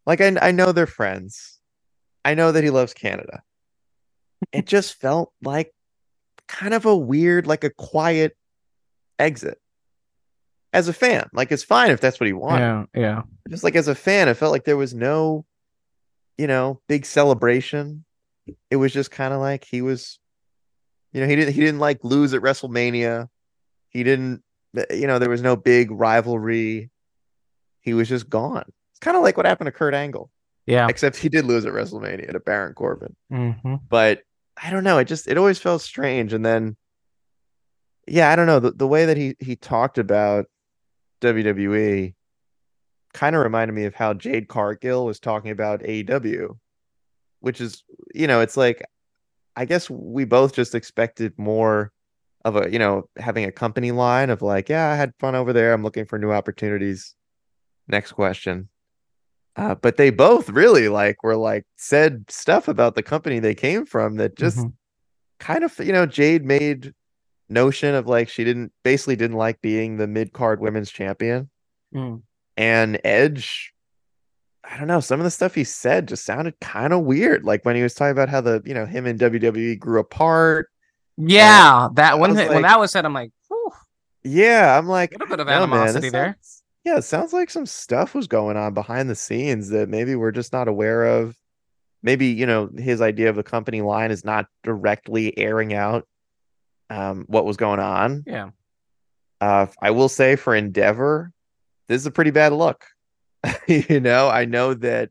[0.05, 1.59] Like I I know they're friends.
[2.23, 3.41] I know that he loves Canada.
[4.51, 5.73] It just felt like
[6.47, 8.37] kind of a weird, like a quiet
[9.17, 9.59] exit.
[10.73, 12.87] As a fan, like it's fine if that's what he wanted.
[12.93, 13.01] Yeah.
[13.01, 13.21] Yeah.
[13.49, 15.45] Just like as a fan, it felt like there was no,
[16.37, 18.05] you know, big celebration.
[18.69, 20.17] It was just kind of like he was,
[21.11, 23.27] you know, he didn't he didn't like lose at WrestleMania.
[23.89, 24.43] He didn't,
[24.89, 26.89] you know, there was no big rivalry.
[27.81, 28.63] He was just gone.
[28.91, 30.31] It's kind of like what happened to Kurt Angle,
[30.67, 30.87] Yeah.
[30.89, 33.75] except he did lose at WrestleMania to Baron Corbin Mm-hmm.
[33.89, 34.21] but
[34.61, 34.99] I don't know.
[34.99, 36.31] It just it always felt strange.
[36.31, 36.77] And then,
[38.07, 40.45] yeah, I don't know the the way that he he talked about
[41.21, 42.13] WWE
[43.13, 46.57] kind of reminded me of how Jade Cargill was talking about AEW,
[47.39, 48.83] which is you know it's like
[49.55, 51.91] I guess we both just expected more
[52.43, 55.53] of a you know having a company line of like yeah I had fun over
[55.53, 57.15] there I'm looking for new opportunities.
[57.87, 58.69] Next question.
[59.57, 63.85] Uh, but they both really like were like said stuff about the company they came
[63.85, 64.73] from that just Mhm.
[65.39, 66.93] kind of you know Jade made
[67.51, 71.49] notion of like she didn't basically didn't like being the mid card women's champion
[71.93, 72.21] Mm.
[72.57, 73.73] and Edge
[74.63, 77.65] I don't know some of the stuff he said just sounded kind of weird like
[77.65, 80.69] when he was talking about how the you know him and WWE grew apart
[81.17, 81.89] Yeah.
[81.95, 83.71] That when was when that was said, I'm like, Whew,
[84.23, 86.25] yeah I'm like a little bit of "No, man, animosity there.
[86.37, 90.15] sounds- yeah it sounds like some stuff was going on behind the scenes that maybe
[90.15, 91.35] we're just not aware of
[92.03, 96.07] maybe you know his idea of the company line is not directly airing out
[96.91, 98.49] um, what was going on Yeah.
[99.39, 101.31] Uh, I will say for Endeavor,
[101.87, 102.85] this is a pretty bad look.
[103.67, 105.09] you know, I know that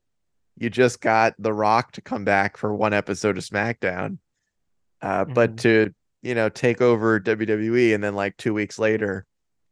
[0.56, 4.18] you just got The Rock to come back for one episode of SmackDown,
[5.02, 5.60] uh, but Mhm.
[5.62, 9.24] to you know take over WWE and then like two weeks later,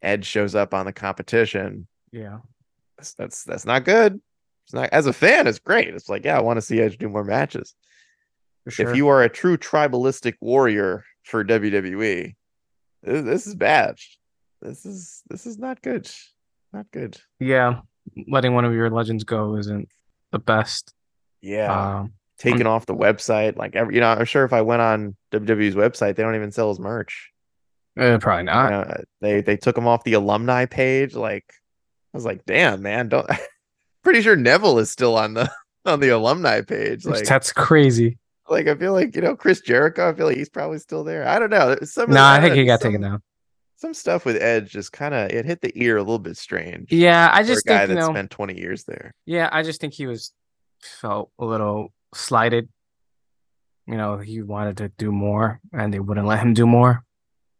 [0.03, 1.87] Edge shows up on the competition.
[2.11, 2.39] Yeah.
[2.97, 4.21] That's that's, that's not good.
[4.67, 5.89] It's not as a fan, it's great.
[5.95, 7.75] It's like yeah, I want to see Edge do more matches.
[8.69, 8.91] Sure.
[8.91, 12.35] If you are a true tribalistic warrior for WWE,
[13.03, 13.97] this, this is bad.
[14.63, 16.11] This is this is not good.
[16.73, 17.17] Not good.
[17.39, 17.81] yeah,
[18.27, 19.89] letting one of your legends go isn't
[20.33, 20.93] the best.
[21.41, 23.57] Yeah, Um, taken off the website.
[23.57, 26.51] Like every, you know, I'm sure if I went on WWE's website, they don't even
[26.53, 27.31] sell his merch.
[27.97, 28.71] eh, probably You not.
[28.71, 31.15] know, they they took him off the alumni page.
[31.15, 31.45] Like
[32.13, 33.29] I was like, damn, man, don't.
[34.03, 35.51] Pretty sure Neville is still on the
[35.85, 37.05] on the alumni page.
[37.05, 38.19] Like That's crazy.
[38.51, 40.09] Like I feel like you know Chris Jericho.
[40.09, 41.27] I feel like he's probably still there.
[41.27, 41.77] I don't know.
[41.83, 43.23] Some No, I think he got some- taken down.
[43.77, 46.93] some stuff with Edge just kind of it hit the ear a little bit strange.
[46.93, 48.11] Yeah, I just guy think you know.
[48.13, 49.15] spent 20 years there.
[49.27, 50.33] Yeah, I just think he was
[50.83, 52.69] felt a little slighted.
[53.87, 57.05] You know, he wanted to do more, and they wouldn't let him do more.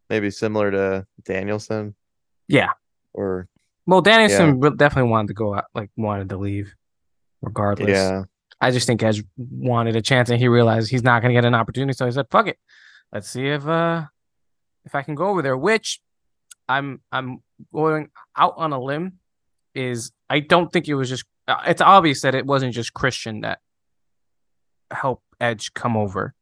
[0.09, 1.95] Maybe similar to Danielson
[2.47, 2.69] Yeah.
[3.13, 3.47] or
[3.87, 6.75] Well, Danielson re- definitely wanted to go out, like wanted to leave,
[7.41, 7.89] regardless.
[7.89, 8.23] yeah,
[8.61, 11.45] I just think Edge wanted a chance, and he realized he's not going to get
[11.45, 12.57] an opportunity, so he said, "Fuck it,
[13.13, 14.03] let's see if uh
[14.85, 15.99] if I can go over there." Which
[16.67, 17.41] I'm I'm
[17.73, 19.19] going out on a limb.
[19.75, 21.23] Is I don't think it was just.
[21.47, 23.59] uh, It's obvious that it wasn't just Christian that
[24.91, 26.33] helped Edge come over,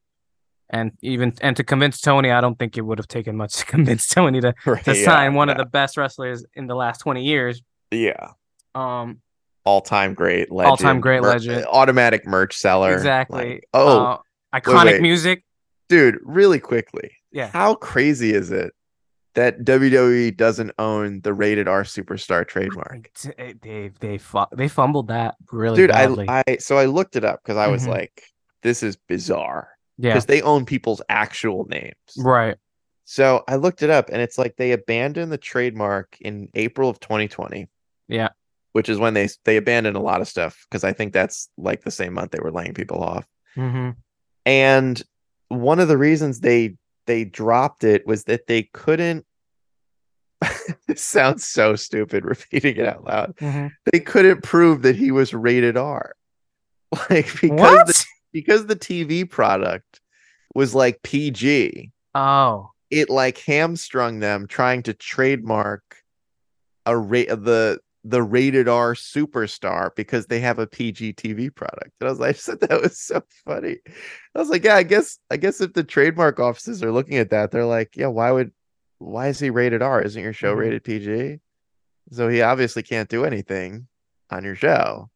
[0.69, 3.65] and even and to convince Tony, I don't think it would have taken much to
[3.75, 6.99] convince Tony to right, to yeah, sign one of the best wrestlers in the last
[6.99, 7.61] twenty years.
[7.91, 8.31] yeah,
[8.73, 9.21] Um,
[9.67, 11.65] all-time great legend, All-time great mer- legend.
[11.65, 12.93] automatic merch seller.
[12.93, 13.55] exactly.
[13.55, 14.17] Like, oh, uh,
[14.59, 15.01] iconic wait.
[15.01, 15.43] music.
[15.89, 17.47] dude, really quickly, Yeah.
[17.51, 18.73] how crazy is it
[19.35, 23.09] that WWE doesn't own the rated R superstar trademark?
[23.37, 26.25] Eh, They they fu- they fumbled that really Dude, badly.
[26.29, 27.89] I I so I looked it up because I was Mhm.
[27.89, 28.23] like,
[28.63, 31.93] this is bizarre yeah, because they own people's actual names.
[32.17, 32.55] right.
[33.09, 36.99] So I looked it up and it's like they abandoned the trademark in April of
[36.99, 37.69] 2020.
[38.09, 38.29] Yeah.
[38.77, 41.83] Which is when they they abandoned a lot of stuff because I think that's like
[41.83, 43.25] the same month they were laying people off.
[43.55, 43.89] hmm
[44.45, 45.01] And
[45.47, 46.75] one of the reasons they
[47.07, 49.25] they dropped it was that they couldn't
[50.87, 53.35] this sounds so stupid repeating it out loud.
[53.37, 53.71] Mhm.
[53.91, 56.13] They couldn't prove that he was rated R.
[57.09, 57.87] Like because What?
[57.87, 60.01] the, because the TV product
[60.53, 65.81] was like PG, Oh, it like hamstrung them trying to trademark
[66.85, 71.91] a rate of the the rated R superstar because they have a PG TV product.
[71.99, 73.77] And I was like, I thought that was so funny.
[74.35, 77.31] I was like, yeah, I guess I guess if the trademark offices are looking at
[77.31, 78.51] that, they're like, yeah, why would
[78.99, 80.01] why is he rated R?
[80.01, 80.59] Isn't your show Mhm.
[80.59, 81.39] rated PG?
[82.11, 83.87] So he obviously can't do anything
[84.29, 85.09] on your show.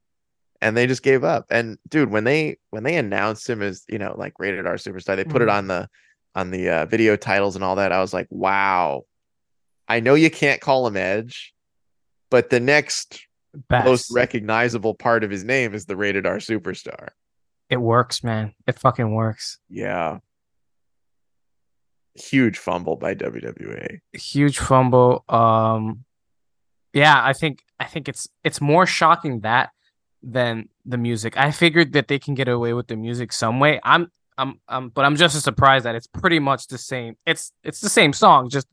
[0.61, 1.45] And they just gave up.
[1.49, 5.15] And dude, when they when they announced him as, you know, like rated R superstar,
[5.15, 5.53] they put it Mhm.
[5.53, 5.89] on the
[6.35, 7.91] on the uh, video titles and all that.
[7.91, 9.03] I was like, wow.
[9.87, 11.53] I know you can't call him Edge,
[12.31, 13.27] but the next
[13.69, 13.85] best.
[13.85, 17.09] most recognizable part of his name is the rated R superstar.
[17.69, 18.53] it works, man.
[18.65, 19.59] It fucking works.
[19.69, 20.19] Yeah.
[22.15, 23.99] Huge fumble by WWE.
[24.13, 25.23] Huge fumble.
[25.29, 26.03] Um,
[26.93, 29.69] yeah, I think I think it's it's more shocking that
[30.21, 31.37] than the music.
[31.37, 33.79] I figured that they can get away with the music some way.
[33.83, 37.15] I'm I'm um, but I'm just as surprised that it's pretty much the same.
[37.25, 38.67] It's it's the same song, just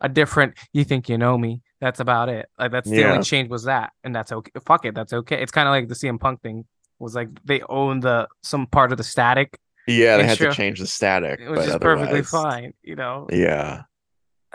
[0.00, 0.54] a different.
[0.72, 1.62] You think you know me?
[1.80, 2.48] That's about it.
[2.58, 3.12] Like that's the Yeah.
[3.12, 4.50] only change was that, and that's okay.
[4.64, 5.42] Fuck it, that's okay.
[5.42, 6.64] It's kind of like the CM Punk thing
[6.98, 10.78] was like they own the some part of the static, Yeah, they had to change
[10.78, 12.72] the static, which but is perfectly fine.
[12.82, 13.82] You know, Yeah.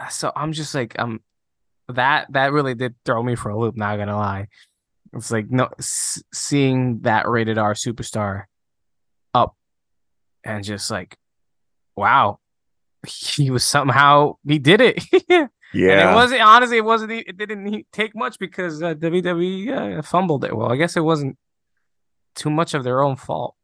[0.09, 1.21] so I'm just like um
[1.89, 3.75] that that really did throw me for a loop.
[3.75, 4.47] Not gonna lie,
[5.13, 8.45] it's like no s- seeing that rated R superstar
[9.33, 9.55] up
[10.43, 11.17] and just like
[11.95, 12.39] wow,
[13.07, 15.03] he was somehow he did it.
[15.73, 16.11] and Yeah.
[16.11, 20.55] it wasn't honestly it wasn't it didn't take much because uh, WWE uh, fumbled it.
[20.55, 21.37] Well, I guess it wasn't
[22.35, 23.55] too much of their own fault.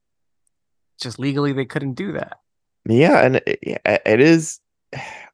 [1.01, 2.37] Just legally they couldn't do that.
[2.87, 4.59] Yeah, and it, it is.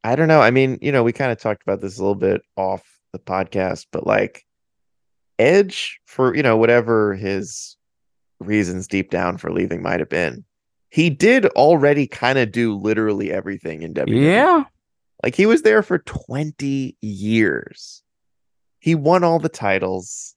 [0.03, 0.41] I don't know.
[0.41, 3.19] I mean, you know, we kind of talked about this a little bit off the
[3.19, 4.45] podcast, but like
[5.37, 7.75] Edge, for you know, whatever his
[8.39, 10.43] reasons deep down for leaving might have been,
[10.89, 14.21] he did already kind of do literally everything in WWE.
[14.23, 14.63] Yeah.
[15.23, 18.03] Like he was there for 20 years.
[18.79, 20.35] He won all the titles.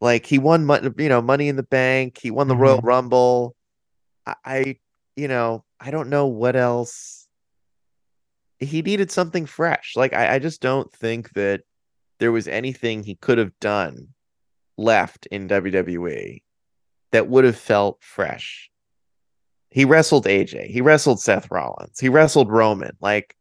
[0.00, 2.86] Like he won you know, money in the bank, he won the Royal Mhm.
[2.86, 3.56] Rumble.
[4.26, 4.76] I, I
[5.16, 7.26] you know, I don't know what else.
[8.60, 9.94] He needed something fresh.
[9.96, 11.62] Like I, I just don't think that
[12.20, 14.08] there was anything he could have done
[14.76, 16.42] left in WWE
[17.10, 18.70] that would have felt fresh.
[19.70, 23.34] He wrestled AJ, he wrestled Seth Rollins, he wrestled Roman, like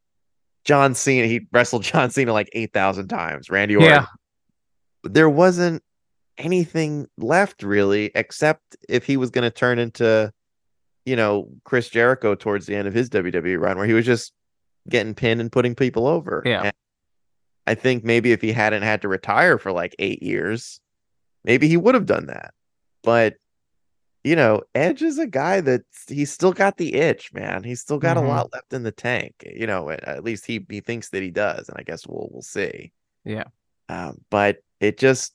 [0.68, 3.90] John Cena, he wrestled John Cena like 8,000 times, Randy Orton.
[3.90, 4.06] Yeah.
[5.04, 5.82] There wasn't
[6.38, 10.32] anything left really, except if he was going to turn into,
[11.06, 14.34] you know, Chris Jericho towards the end of his WWE run, where he was just
[14.90, 16.44] getting pinned and putting people over.
[16.46, 16.64] Yeah.
[16.64, 16.74] And
[17.66, 20.82] I think maybe if he hadn't had to retire for like eight years,
[21.46, 22.54] maybe he would have done that.
[23.04, 23.36] But
[24.28, 27.64] you know, Edge is a guy that he's still got the itch, man.
[27.64, 28.24] He's still got Mhm.
[28.26, 29.34] a lot left in the tank.
[29.46, 32.42] You know, at least he he thinks that he does, and I guess we'll we'll
[32.42, 32.92] see.
[33.24, 33.46] Yeah.
[33.90, 35.34] Um, but it just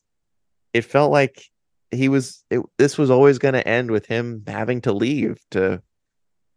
[0.74, 1.42] it felt like
[1.90, 5.82] he was it, this was always going to end with him having to leave to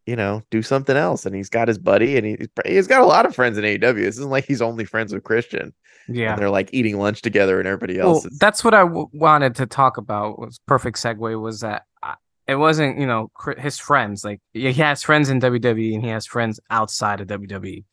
[0.05, 3.05] you know do something else and he's got his buddy and he, he's got a
[3.05, 5.73] lot of friends in AEW this isn't like he's only friends with Christian
[6.07, 6.33] Yeah.
[6.33, 9.09] and they're like eating lunch together and everybody Well, else is that's what I w-
[9.13, 10.37] wanted to talk about.
[10.39, 11.83] Was perfect segue was that
[12.47, 16.25] it wasn't you know his friends like he has friends in WWE and he has
[16.25, 17.83] friends outside of WWE,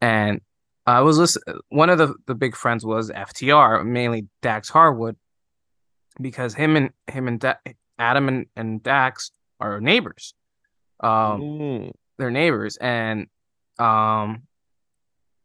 [0.00, 0.40] and
[0.86, 5.16] I was listen- one of the the big friends was FTR mainly Dax Harwood,
[6.20, 7.54] because him and him and da-
[7.98, 10.34] Adam and, and Dax are neighbors.
[11.00, 13.26] Um, Mm, they're neighbors and
[13.78, 14.42] um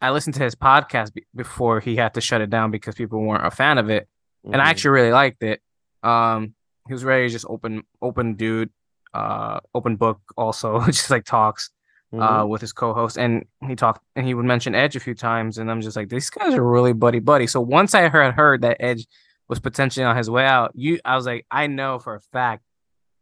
[0.01, 3.21] I listened to his podcast be- before he had to shut it down because people
[3.21, 4.07] weren't a fan of it
[4.43, 4.69] and I mhm.
[4.69, 5.61] actually really liked it
[6.03, 6.54] um
[6.87, 8.69] he was very just open open dude
[9.13, 11.69] uh open book also just like talks
[12.13, 12.49] uh Mhm.
[12.49, 13.17] with his co-host.
[13.17, 15.57] And he talked and he would mention Edge a few times.
[15.57, 17.47] And I'm just like these guys are really buddy buddy.
[17.47, 19.05] So once I heard heard that Edge
[19.49, 22.63] was potentially on his way out you I was like I know for a fact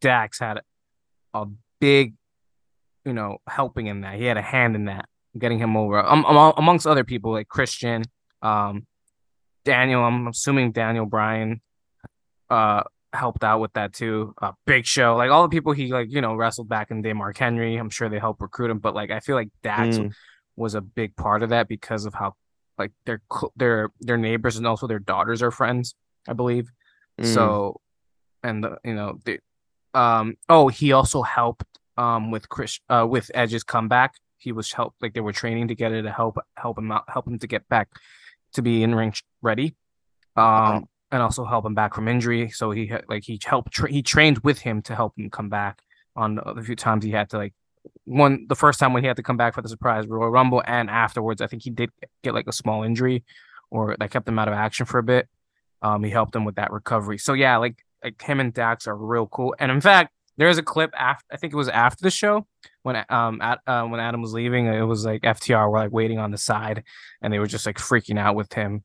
[0.01, 0.61] Dax had
[1.33, 1.47] a
[1.79, 2.13] big
[3.05, 4.15] you know helping in that.
[4.15, 5.05] He had a hand in that
[5.37, 8.03] getting him over um, among, amongst other people like Christian
[8.41, 8.85] um
[9.65, 11.61] Daniel I'm assuming Daniel Bryan
[12.49, 16.11] uh helped out with that too uh Big Show like all the people he like
[16.11, 18.79] you know wrestled back in the day Mark Henry I'm sure they helped recruit him
[18.79, 20.11] but like I feel like Dax Mm.
[20.55, 22.33] was a big part of that because of how
[22.77, 23.21] like their
[23.55, 25.95] their their neighbors and also their daughters are friends
[26.27, 26.71] I believe
[27.21, 27.25] Mm.
[27.33, 27.79] so
[28.43, 29.39] and the, you know the
[29.93, 31.65] um oh he also helped
[31.97, 36.01] um with Chris uh with Edge's comeback he was helped like they were training together
[36.01, 37.89] to help help him out help him to get back
[38.53, 39.75] to be in ring ready,
[40.35, 40.87] um.
[41.13, 42.49] And also help him back from injury.
[42.49, 45.81] So he like he helped tra- he trained with him to help him come back
[46.15, 47.53] on the few times he had to like
[48.05, 50.63] one the first time when he had to come back for the surprise Royal Rumble
[50.65, 51.91] and afterwards I think he did
[52.23, 53.23] get like a small injury
[53.69, 55.29] or that kept him out of action for a bit.
[55.83, 57.19] Um, he helped him with that recovery.
[57.19, 59.55] So yeah, like like him and Dax are real cool.
[59.59, 62.47] And in fact, there is a clip after I think it was after the show
[62.81, 64.65] when um at uh, when Adam was leaving.
[64.65, 66.83] It was like FTR were like waiting on the side,
[67.21, 68.83] and they were just like freaking out with him.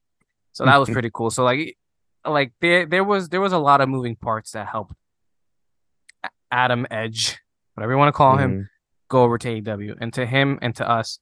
[0.52, 1.30] So that was pretty cool.
[1.30, 1.78] So like
[2.30, 4.94] like there there was there was a lot of moving parts that helped
[6.50, 7.38] Adam Edge,
[7.74, 8.42] whatever you want to call mm-hmm.
[8.42, 8.70] him,
[9.08, 9.96] go over to AEW.
[10.00, 11.18] And to him and to us,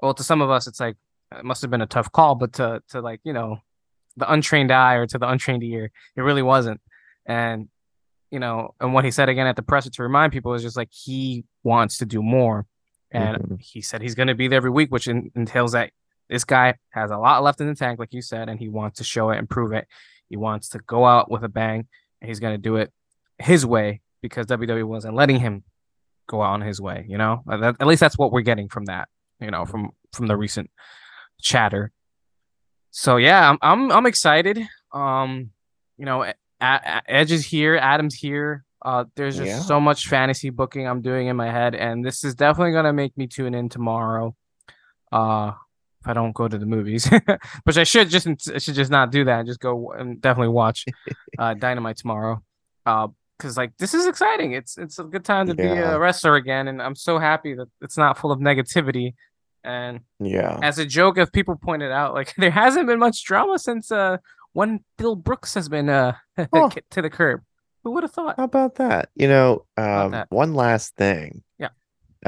[0.00, 0.96] well, to some of us, it's like
[1.36, 3.58] it must have been a tough call, but to to like you know
[4.16, 6.80] the untrained eye or to the untrained ear, it really wasn't.
[7.26, 7.68] And
[8.30, 10.76] you know, and what he said again at the presser to remind people is just
[10.76, 12.66] like he wants to do more.
[13.10, 13.54] And mm-hmm.
[13.58, 15.92] he said he's going to be there every week, which in, entails that
[16.28, 18.98] this guy has a lot left in the tank, like you said, and he wants
[18.98, 19.88] to show it and prove it.
[20.28, 21.86] He wants to go out with a bang,
[22.20, 22.92] and he's going to do it
[23.38, 25.64] his way because WWE wasn't letting him
[26.28, 27.04] go out on his way.
[27.08, 29.08] You know, at least that's what we're getting from that.
[29.40, 30.70] You know, from from the recent
[31.40, 31.92] chatter.
[32.90, 34.60] So yeah, I'm I'm I'm excited.
[34.92, 35.50] Um,
[35.96, 38.64] you know, a- a- Edge is here, Adam's here.
[38.80, 39.60] Uh, there's just yeah.
[39.60, 43.16] so much fantasy booking I'm doing in my head, and this is definitely gonna make
[43.16, 44.34] me tune in tomorrow.
[45.10, 45.52] Uh,
[46.00, 47.08] if I don't go to the movies,
[47.64, 49.46] which I should just I should just not do that.
[49.46, 50.84] Just go and definitely watch
[51.38, 52.42] uh Dynamite tomorrow.
[52.86, 53.08] Uh,
[53.38, 54.52] because like this is exciting.
[54.52, 55.74] It's it's a good time to yeah.
[55.74, 59.14] be a wrestler again, and I'm so happy that it's not full of negativity.
[59.64, 63.58] And yeah, as a joke, if people pointed out, like there hasn't been much drama
[63.58, 64.18] since uh
[64.52, 66.14] when Phil Brooks has been uh
[66.52, 66.70] oh.
[66.90, 67.42] to the curb.
[67.84, 68.36] Who would have thought?
[68.36, 69.08] How about that?
[69.14, 71.42] You know, um, one last thing.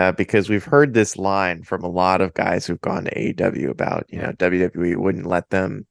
[0.01, 3.69] Uh, because we've heard this line from a lot of guys who've gone to AEW
[3.69, 5.87] about, you know, WWE wouldn't let them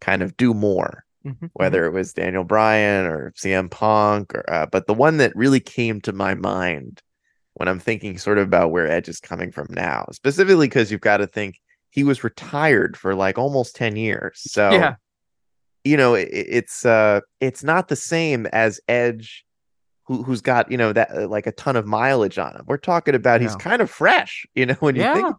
[0.00, 1.48] kind of do more, mm-hmm.
[1.52, 5.60] whether it was Daniel Bryan or CM Punk, or, uh, but the one that really
[5.60, 7.02] came to my mind
[7.52, 11.02] when I'm thinking sort of about where Edge is coming from now, specifically because you've
[11.02, 11.60] got to think
[11.90, 14.40] he was retired for like almost 10 years.
[14.50, 14.94] So, yeah
[15.84, 19.44] you know, it, it's uh, it's not the same as Edge,
[20.04, 22.64] who who's got you know that uh, like a ton of mileage on him.
[22.66, 24.74] We're talking about he's kind of fresh, you know.
[24.80, 25.14] When you yeah.
[25.14, 25.36] think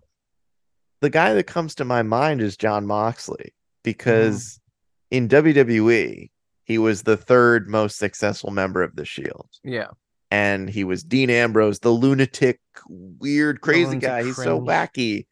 [1.02, 4.60] the guy that comes to my mind is Jon Moxley because
[5.12, 5.18] mm.
[5.18, 6.30] in WWE
[6.64, 9.50] he was the third most successful member of the Shield.
[9.64, 9.90] Yeah.
[10.32, 14.24] And he was Dean Ambrose, the lunatic, weird, crazy guy.
[14.24, 15.28] He's so wacky.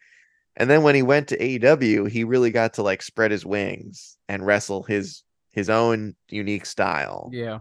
[0.57, 4.17] And then when he went to AEW, he really got to like spread his wings
[4.27, 7.29] and wrestle his his own unique style.
[7.33, 7.59] Yeah.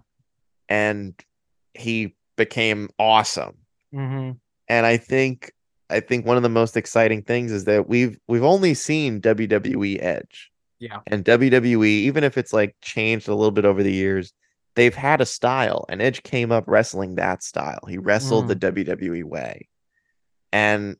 [0.68, 1.14] And
[1.74, 3.56] he became awesome.
[3.94, 4.32] Mm-hmm.
[4.68, 5.52] And I think
[5.90, 10.02] I think one of the most exciting things is that we've we've only seen WWE
[10.02, 10.50] Edge.
[10.78, 11.00] Yeah.
[11.08, 14.32] And WWE, even if it's like changed a little bit over the years,
[14.76, 17.80] they've had a style, and Edge came up wrestling that style.
[17.86, 18.60] He wrestled mm.
[18.60, 19.68] the WWE way.
[20.52, 20.96] And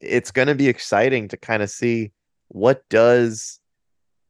[0.00, 2.12] it's going to be exciting to kind of see
[2.48, 3.60] what does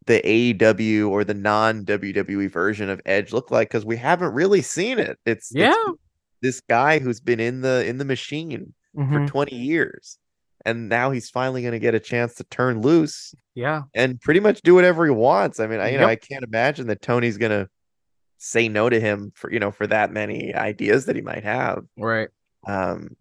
[0.07, 4.63] the AEW or the non WWE version of Edge look like because we haven't really
[4.63, 5.19] seen it.
[5.25, 5.99] It's yeah, it's
[6.43, 9.13] this guy who's been in the in the machine mm-hmm.
[9.13, 10.19] for 20 years.
[10.67, 13.35] And now he's finally going to get a chance to turn loose.
[13.55, 13.83] Yeah.
[13.95, 15.61] And pretty much do whatever he wants.
[15.61, 16.01] I mean, I, you yep.
[16.01, 17.69] know, I can't imagine that Tony's going to
[18.39, 21.85] say no to him for, you know, for that many ideas that he might have.
[21.99, 22.29] Right.
[22.67, 23.15] Um,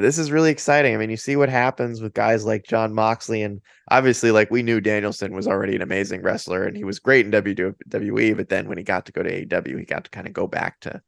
[0.00, 0.94] this is really exciting.
[0.94, 4.62] I mean, you see what happens with guys like Jon Moxley, and obviously, like we
[4.62, 8.36] knew Danielson was already an amazing wrestler, and he was great in WWE.
[8.36, 10.46] But then when he got to go to AEW, he got to kind of go
[10.46, 11.02] back to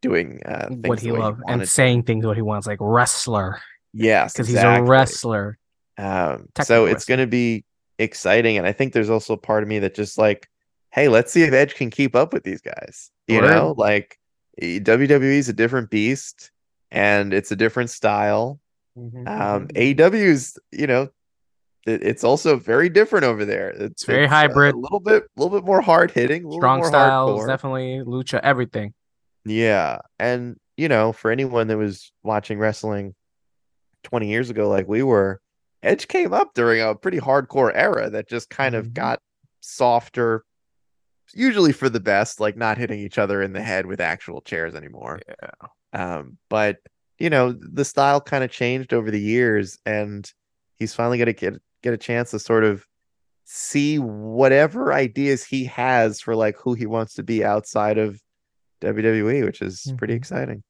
[0.00, 3.60] doing uh, what he loved and saying things what he wants, like wrestler.
[3.92, 4.82] Yes, because exactly.
[4.82, 5.58] he's a wrestler.
[5.96, 7.64] Um, so it's going to be
[7.98, 10.48] exciting, and I think there's also a part of me that just like,
[10.92, 13.10] hey, let's see if Edge can keep up with these guys.
[13.28, 13.50] You Word.
[13.50, 14.18] know, like
[14.60, 16.50] WWE is a different beast
[16.94, 18.60] and it's a different style.
[18.96, 19.26] Mm-hmm.
[19.26, 19.76] Um, mm-hmm.
[19.76, 21.08] AEW's, you know,
[21.86, 23.70] it, it's also very different over there.
[23.70, 26.84] It's, it's very it's hybrid, a little bit, a little bit more hard hitting, strong
[26.84, 27.46] styles, hardcore.
[27.48, 28.94] definitely lucha, everything.
[29.44, 33.14] Yeah, and you know, for anyone that was watching wrestling
[34.04, 35.40] 20 years ago, like we were,
[35.82, 38.94] Edge came up during a pretty hardcore era that just kind of mm-hmm.
[38.94, 39.18] got
[39.60, 40.44] softer,
[41.34, 44.76] usually for the best, like not hitting each other in the head with actual chairs
[44.76, 45.20] anymore.
[45.28, 45.68] Yeah.
[45.94, 46.78] Um, but
[47.18, 50.30] you know, the style kind of changed over the years, and
[50.76, 52.84] he's finally going to get get a chance to sort of
[53.44, 58.20] see whatever ideas he has for like who he wants to be outside of
[58.82, 59.96] WWE, which is mm-hmm.
[59.96, 60.62] pretty exciting.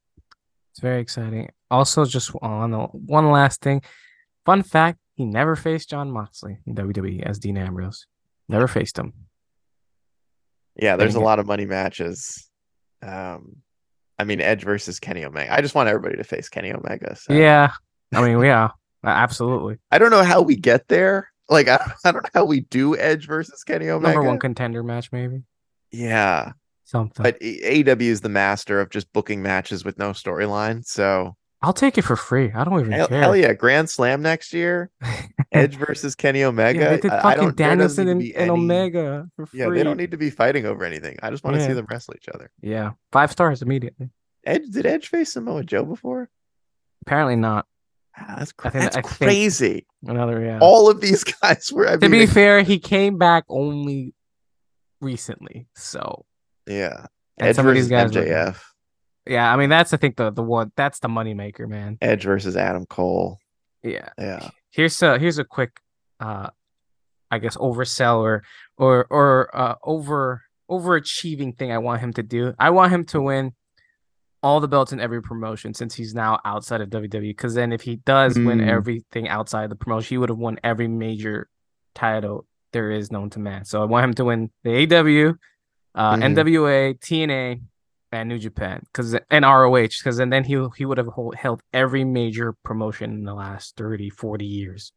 [0.72, 1.50] It's very exciting.
[1.70, 3.82] Also, just on one last thing,
[4.44, 8.06] fun fact: he never faced Jon Moxley in WWE as Dean Ambrose.
[8.48, 9.12] Never faced him.
[10.76, 12.50] Yeah, there's a lot of money matches.
[13.00, 13.62] Um,
[14.18, 15.52] I mean, Edge versus Kenny Omega.
[15.52, 17.16] I just want everybody to face Kenny Omega.
[17.16, 17.32] so.
[17.32, 17.72] Yeah.
[18.12, 18.68] I mean, yeah,
[19.04, 19.78] absolutely.
[19.90, 21.30] I don't know how we get there.
[21.48, 24.14] Like, I, I don't know how we do Edge versus Kenny Omega.
[24.14, 25.42] Number one contender match, maybe
[25.90, 26.52] Yeah,
[26.84, 27.22] something.
[27.22, 30.84] but AEW is the master of just booking matches with no storyline.
[30.84, 32.52] So I'll take it for free.
[32.54, 33.20] I don't even hell, care.
[33.20, 34.90] hell yeah, Grand Slam next year.
[35.52, 36.78] Edge versus Kenny Omega.
[36.78, 39.60] Yeah, they did fucking don't- Danielson need to and, be and Omega for free.
[39.60, 41.16] Yeah, they don't need to be fighting over anything.
[41.22, 42.50] I just want to see them wrestle each other.
[42.60, 44.10] Yeah, five stars immediately.
[44.44, 46.28] Edge did Edge face Samoa Joe before?
[47.06, 47.66] Apparently not.
[48.16, 49.86] Ah, that's cra- think- that's crazy.
[50.06, 50.58] Another yeah.
[50.60, 51.88] All of these guys were.
[51.88, 54.12] I to mean, be fair, he came back only
[55.00, 56.24] recently, so
[56.66, 57.06] yeah.
[57.38, 58.26] and Edge some of these versus guys.
[58.26, 58.60] were- MJF.
[59.26, 61.98] Yeah, I mean that's I think the the one that's the moneymaker, man.
[62.02, 63.38] Edge versus Adam Cole.
[63.82, 64.08] Yeah.
[64.18, 64.50] Yeah.
[64.70, 65.80] Here's a here's a quick,
[66.20, 66.48] uh,
[67.30, 68.42] I guess oversell or
[68.76, 72.54] or or uh over overachieving thing I want him to do.
[72.58, 73.52] I want him to win
[74.42, 77.20] all the belts in every promotion since he's now outside of WWE.
[77.30, 78.68] Because then if he does win Mm.
[78.68, 81.48] everything outside the promotion, he would have won every major
[81.94, 83.64] title there is known to man.
[83.64, 85.34] So I want him to win the AW,
[85.94, 86.22] uh, Mhm.
[86.34, 87.60] NWA, TNA,
[88.14, 91.62] and New Japan, because and ROH, because and then he he would have hold, held
[91.72, 94.92] every major promotion in the last 30, 40 years,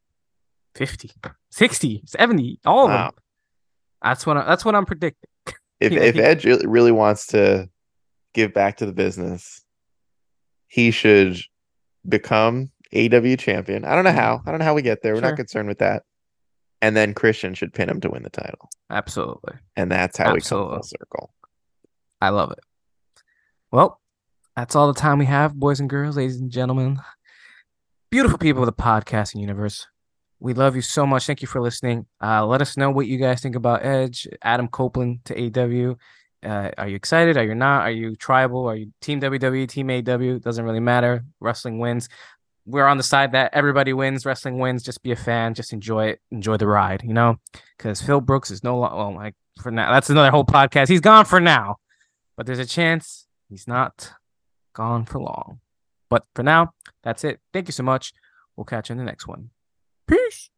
[0.75, 1.11] 50,
[1.51, 3.05] 60, 70, all of Wow.
[3.05, 3.13] them.
[4.03, 5.29] That's what I, that's what I'm predicting.
[5.79, 7.69] If if he- Edge really- wants to
[8.33, 9.63] give back to the business,
[10.67, 11.39] he should
[12.07, 13.83] become AW champion.
[13.85, 14.41] I don't know how.
[14.45, 15.13] I don't know how we get there.
[15.13, 15.29] We're Sure.
[15.31, 16.03] not concerned with that.
[16.81, 18.69] And then Christian should pin him to win the title.
[18.91, 19.55] Absolutely.
[19.75, 21.33] And that's how we come full circle.
[22.21, 22.59] I love it.
[23.71, 23.99] Well,
[24.55, 26.99] that's all the time we have, boys and girls, ladies and gentlemen.
[28.09, 29.85] Beautiful people of the podcasting universe.
[30.39, 31.25] We love you so much.
[31.25, 32.05] Thank you for listening.
[32.23, 35.95] Uh, let us know what you guys think about Edge, Adam Copeland to AW.
[36.47, 37.35] Uh, are you excited?
[37.35, 37.81] Are you not?
[37.81, 38.67] Are you tribal?
[38.67, 40.39] Are you Team WWE, Team AW?
[40.39, 41.25] Doesn't really matter.
[41.41, 42.07] Wrestling wins.
[42.65, 44.25] We're on the side that everybody wins.
[44.25, 44.81] Wrestling wins.
[44.81, 45.55] Just be a fan.
[45.55, 46.21] Just enjoy it.
[46.31, 47.03] Enjoy the ride.
[47.03, 47.35] You know,
[47.77, 48.95] because Phil Brooks is no longer.
[48.95, 50.87] Well, like for now, that's another whole podcast.
[50.87, 51.77] He's gone for now,
[52.37, 54.11] but there's a chance he's not
[54.73, 55.59] gone for long.
[56.09, 56.73] But for now,
[57.03, 57.39] that's it.
[57.53, 58.13] Thank you so much.
[58.55, 59.49] We'll catch you in the next one.
[60.07, 60.49] Peace.